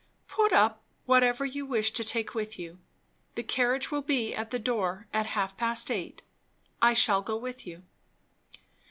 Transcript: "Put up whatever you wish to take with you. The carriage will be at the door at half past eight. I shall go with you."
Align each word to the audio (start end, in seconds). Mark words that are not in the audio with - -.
"Put 0.27 0.51
up 0.51 0.81
whatever 1.05 1.45
you 1.45 1.63
wish 1.63 1.91
to 1.91 2.03
take 2.03 2.33
with 2.33 2.57
you. 2.57 2.79
The 3.35 3.43
carriage 3.43 3.91
will 3.91 4.01
be 4.01 4.33
at 4.33 4.49
the 4.49 4.57
door 4.57 5.05
at 5.13 5.27
half 5.37 5.55
past 5.55 5.91
eight. 5.91 6.23
I 6.81 6.95
shall 6.95 7.21
go 7.21 7.37
with 7.37 7.67
you." 7.67 7.83